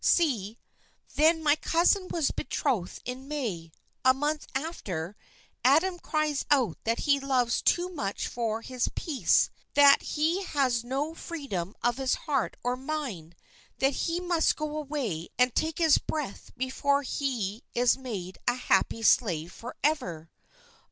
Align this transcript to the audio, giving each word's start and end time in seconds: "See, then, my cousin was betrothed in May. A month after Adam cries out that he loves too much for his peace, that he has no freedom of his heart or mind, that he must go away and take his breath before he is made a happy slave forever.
"See, 0.03 0.57
then, 1.13 1.43
my 1.43 1.55
cousin 1.55 2.07
was 2.09 2.31
betrothed 2.31 3.03
in 3.05 3.27
May. 3.27 3.71
A 4.03 4.15
month 4.15 4.47
after 4.55 5.15
Adam 5.63 5.99
cries 5.99 6.43
out 6.49 6.79
that 6.85 7.01
he 7.01 7.19
loves 7.19 7.61
too 7.61 7.87
much 7.87 8.25
for 8.25 8.63
his 8.63 8.89
peace, 8.95 9.51
that 9.75 10.01
he 10.01 10.41
has 10.43 10.83
no 10.83 11.13
freedom 11.13 11.75
of 11.83 11.97
his 11.97 12.15
heart 12.15 12.57
or 12.63 12.75
mind, 12.75 13.35
that 13.77 13.93
he 13.93 14.19
must 14.19 14.55
go 14.55 14.75
away 14.77 15.29
and 15.37 15.53
take 15.53 15.77
his 15.77 15.99
breath 15.99 16.49
before 16.57 17.03
he 17.03 17.61
is 17.75 17.95
made 17.95 18.39
a 18.47 18.55
happy 18.55 19.03
slave 19.03 19.53
forever. 19.53 20.31